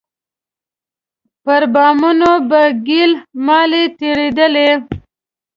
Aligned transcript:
پر 1.43 1.61
بامونو 1.73 2.31
به 2.49 2.61
ګيل 2.87 3.11
مالې 3.45 3.83
تېرېدلې. 3.99 4.69